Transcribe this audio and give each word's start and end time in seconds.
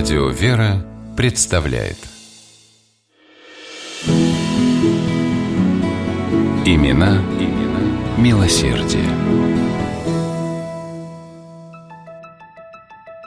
Радио 0.00 0.30
«Вера» 0.30 0.82
представляет 1.14 1.98
Имена, 6.64 7.18
имена 7.38 8.16
милосердие. 8.16 9.04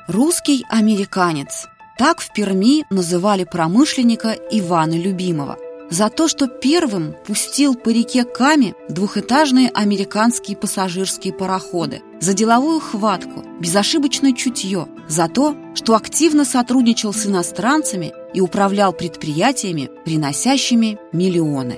Русский 0.08 0.66
американец. 0.68 1.68
Так 2.00 2.22
в 2.22 2.34
Перми 2.34 2.86
называли 2.90 3.44
промышленника 3.44 4.36
Ивана 4.50 4.96
Любимого 4.96 5.60
за 5.92 6.10
то, 6.10 6.28
что 6.28 6.48
первым 6.48 7.14
пустил 7.28 7.76
по 7.76 7.90
реке 7.90 8.24
Каме 8.24 8.74
двухэтажные 8.90 9.70
американские 9.70 10.58
пассажирские 10.58 11.34
пароходы, 11.34 12.02
за 12.20 12.34
деловую 12.34 12.80
хватку, 12.80 13.44
безошибочное 13.60 14.34
чутье, 14.34 14.88
за 15.14 15.28
то, 15.28 15.56
что 15.76 15.96
активно 15.96 16.44
сотрудничал 16.44 17.14
с 17.14 17.28
иностранцами 17.28 18.14
и 18.34 18.42
управлял 18.42 18.94
предприятиями, 18.94 19.92
приносящими 20.04 20.98
миллионы. 21.12 21.78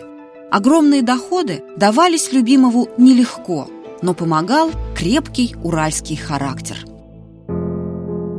Огромные 0.52 1.02
доходы 1.02 1.62
давались 1.76 2.32
любимому 2.32 2.88
нелегко, 2.98 3.68
но 4.02 4.14
помогал 4.14 4.72
крепкий 4.96 5.54
уральский 5.64 6.16
характер. 6.16 6.78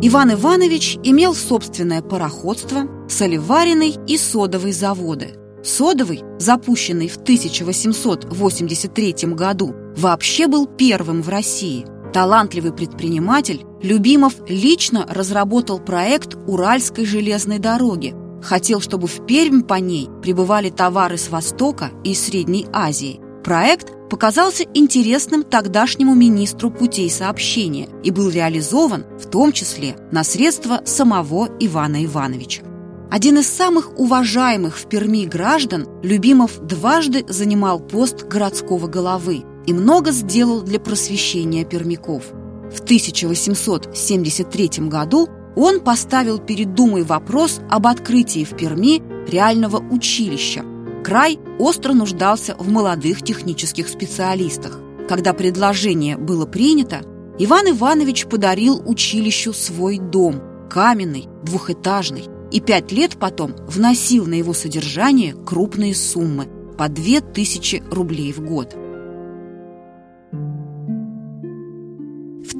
Иван 0.02 0.32
Иванович 0.32 0.98
имел 1.04 1.34
собственное 1.34 2.00
пароходство, 2.00 2.88
солеваренный 3.08 3.96
и 4.06 4.16
содовые 4.16 4.72
заводы– 4.72 5.34
Содовый, 5.66 6.22
запущенный 6.38 7.08
в 7.08 7.16
1883 7.16 9.14
году, 9.34 9.74
вообще 9.96 10.46
был 10.46 10.66
первым 10.66 11.22
в 11.22 11.28
России. 11.28 11.84
Талантливый 12.12 12.72
предприниматель 12.72 13.64
Любимов 13.82 14.34
лично 14.48 15.06
разработал 15.08 15.78
проект 15.78 16.36
Уральской 16.46 17.04
железной 17.04 17.58
дороги. 17.58 18.14
Хотел, 18.42 18.80
чтобы 18.80 19.06
в 19.06 19.26
Пермь 19.26 19.62
по 19.62 19.74
ней 19.74 20.08
прибывали 20.22 20.70
товары 20.70 21.18
с 21.18 21.28
Востока 21.28 21.90
и 22.04 22.14
Средней 22.14 22.66
Азии. 22.72 23.20
Проект 23.44 23.92
показался 24.08 24.64
интересным 24.74 25.42
тогдашнему 25.42 26.14
министру 26.14 26.70
путей 26.70 27.10
сообщения 27.10 27.88
и 28.02 28.10
был 28.10 28.30
реализован 28.30 29.04
в 29.18 29.26
том 29.28 29.52
числе 29.52 29.96
на 30.10 30.24
средства 30.24 30.82
самого 30.84 31.48
Ивана 31.60 32.04
Ивановича. 32.04 32.62
Один 33.10 33.38
из 33.38 33.48
самых 33.48 33.98
уважаемых 33.98 34.76
в 34.76 34.86
Перми 34.86 35.26
граждан, 35.26 35.86
Любимов 36.02 36.58
дважды 36.66 37.24
занимал 37.28 37.78
пост 37.78 38.24
городского 38.24 38.88
головы 38.88 39.44
и 39.66 39.72
много 39.72 40.12
сделал 40.12 40.62
для 40.62 40.80
просвещения 40.80 41.64
пермяков. 41.64 42.24
В 42.72 42.80
1873 42.80 44.88
году 44.88 45.28
он 45.56 45.80
поставил 45.80 46.38
перед 46.38 46.74
Думой 46.74 47.02
вопрос 47.02 47.60
об 47.70 47.86
открытии 47.86 48.44
в 48.44 48.56
Перми 48.56 49.02
реального 49.28 49.78
училища. 49.78 50.64
Край 51.04 51.38
остро 51.58 51.92
нуждался 51.92 52.56
в 52.58 52.68
молодых 52.68 53.22
технических 53.22 53.88
специалистах. 53.88 54.80
Когда 55.08 55.32
предложение 55.32 56.16
было 56.16 56.46
принято, 56.46 57.02
Иван 57.38 57.70
Иванович 57.70 58.26
подарил 58.26 58.82
училищу 58.84 59.52
свой 59.52 59.98
дом– 59.98 60.42
каменный, 60.70 61.28
двухэтажный, 61.42 62.24
и 62.50 62.60
пять 62.60 62.92
лет 62.92 63.16
потом 63.18 63.54
вносил 63.66 64.26
на 64.26 64.34
его 64.34 64.52
содержание 64.52 65.34
крупные 65.34 65.94
суммы 65.94 66.48
по 66.76 66.88
2000 66.88 67.84
рублей 67.90 68.32
в 68.32 68.40
год. 68.40 68.76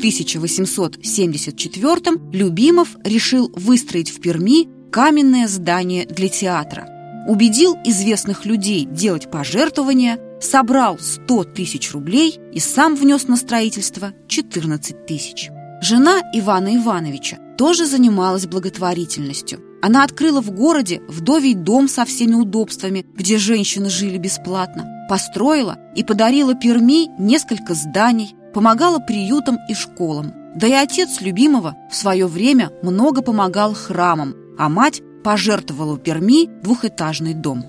1874 0.09 1.97
Любимов 2.33 2.97
решил 3.03 3.51
выстроить 3.55 4.11
в 4.11 4.21
Перми 4.21 4.69
каменное 4.93 5.49
здание 5.49 6.07
для 6.07 6.29
театра. 6.29 6.87
Убедил 7.27 7.77
известных 7.85 8.47
людей 8.47 8.85
делать 8.85 9.29
пожертвования, 9.31 10.21
собрал 10.41 10.97
100 11.01 11.45
тысяч 11.45 11.91
рублей 11.93 12.39
и 12.53 12.61
сам 12.61 12.95
внес 12.95 13.27
на 13.27 13.37
строительство 13.37 14.13
14 14.29 15.07
тысяч. 15.07 15.51
Жена 15.83 16.21
Ивана 16.33 16.77
Ивановича 16.77 17.39
тоже 17.59 17.85
занималась 17.85 18.47
благотворительностью. 18.47 19.61
Она 19.83 20.05
открыла 20.05 20.41
в 20.41 20.53
городе 20.53 21.03
вдовий 21.09 21.55
дом 21.55 21.89
со 21.89 22.05
всеми 22.05 22.35
удобствами, 22.35 23.05
где 23.15 23.39
женщины 23.39 23.91
жили 23.91 24.19
бесплатно, 24.19 25.07
построила 25.09 25.79
и 25.97 26.05
подарила 26.05 26.55
Перми 26.55 27.09
несколько 27.21 27.75
зданий, 27.75 28.37
помогала 28.57 29.01
приютам 29.01 29.59
и 29.69 29.75
школам. 29.75 30.33
Да 30.55 30.67
и 30.67 30.73
отец 30.73 31.21
любимого 31.21 31.77
в 31.91 31.95
свое 31.95 32.27
время 32.27 32.73
много 32.83 33.21
помогал 33.21 33.75
храмам, 33.75 34.35
а 34.57 34.71
мать 34.71 35.03
пожертвовала 35.23 35.99
Перми 35.99 36.49
двухэтажный 36.63 37.35
дом. 37.35 37.67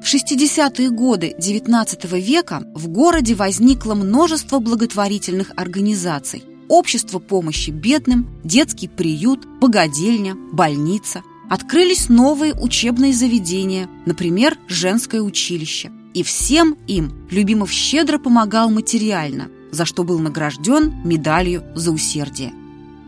В 0.00 0.04
60-е 0.04 0.90
годы 0.90 1.34
XIX 1.36 2.20
века 2.20 2.62
в 2.76 2.86
городе 2.86 3.34
возникло 3.34 3.94
множество 3.94 4.60
благотворительных 4.60 5.50
организаций. 5.56 6.44
Общество 6.68 7.18
помощи 7.18 7.70
бедным, 7.70 8.28
детский 8.44 8.86
приют, 8.86 9.44
богадельня, 9.60 10.36
больница. 10.52 11.24
Открылись 11.50 12.08
новые 12.08 12.54
учебные 12.54 13.12
заведения, 13.12 13.88
например, 14.06 14.56
женское 14.68 15.22
училище. 15.22 15.90
И 16.14 16.22
всем 16.22 16.76
им 16.86 17.26
Любимов 17.32 17.72
щедро 17.72 18.18
помогал 18.18 18.70
материально, 18.70 19.48
за 19.70 19.84
что 19.84 20.04
был 20.04 20.18
награжден 20.18 20.94
медалью 21.04 21.64
за 21.74 21.92
усердие. 21.92 22.52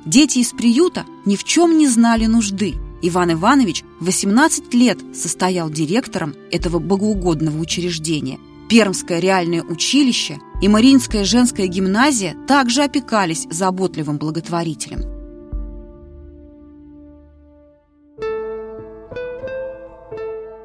Дети 0.04 0.38
из 0.38 0.50
приюта 0.52 1.04
ни 1.24 1.36
в 1.36 1.44
чем 1.44 1.78
не 1.78 1.88
знали 1.88 2.26
нужды. 2.26 2.74
Иван 3.02 3.32
Иванович 3.32 3.84
18 4.00 4.72
лет 4.74 4.98
состоял 5.14 5.70
директором 5.70 6.34
этого 6.50 6.78
богоугодного 6.78 7.58
учреждения. 7.58 8.38
Пермское 8.68 9.18
реальное 9.18 9.62
училище 9.62 10.38
и 10.60 10.68
Мариинская 10.68 11.24
женская 11.24 11.66
гимназия 11.66 12.36
также 12.46 12.82
опекались 12.82 13.46
заботливым 13.50 14.18
благотворителем. 14.18 15.11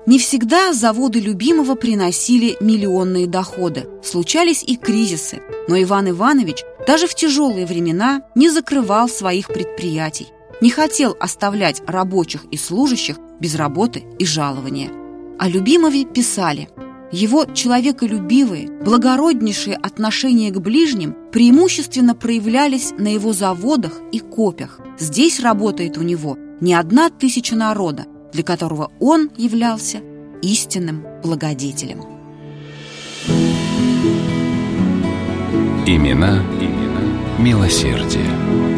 Не 0.08 0.20
всегда 0.20 0.72
заводы 0.72 1.20
любимого 1.20 1.76
приносили 1.76 2.56
миллионные 2.62 3.28
доходы. 3.28 3.90
Случались 4.02 4.64
и 4.64 4.78
кризисы. 4.78 5.42
Но 5.68 5.80
Иван 5.82 6.10
Иванович 6.12 6.64
даже 6.88 7.08
в 7.08 7.14
тяжелые 7.14 7.66
времена 7.66 8.22
не 8.34 8.50
закрывал 8.50 9.10
своих 9.10 9.48
предприятий. 9.50 10.28
Не 10.62 10.70
хотел 10.70 11.18
оставлять 11.20 11.84
рабочих 11.86 12.46
и 12.52 12.58
служащих 12.58 13.18
без 13.42 13.56
работы 13.56 14.06
и 14.18 14.26
жалования. 14.26 14.90
О 15.40 15.50
Любимове 15.50 16.06
писали 16.06 16.70
его 17.12 17.44
человеколюбивые, 17.46 18.70
благороднейшие 18.70 19.76
отношения 19.76 20.52
к 20.52 20.60
ближним 20.60 21.16
преимущественно 21.32 22.16
проявлялись 22.16 22.94
на 22.98 23.14
его 23.14 23.34
заводах 23.34 24.00
и 24.12 24.20
копях. 24.20 24.80
Здесь 25.00 25.42
работает 25.42 25.98
у 25.98 26.02
него 26.02 26.38
не 26.60 26.74
одна 26.74 27.10
тысяча 27.10 27.56
народа, 27.56 28.06
для 28.34 28.44
которого 28.44 28.92
он 29.00 29.32
являлся 29.38 30.02
истинным 30.42 31.06
благодетелем. 31.24 32.02
Имена, 35.86 36.44
имена 36.60 37.02
милосердия. 37.40 38.77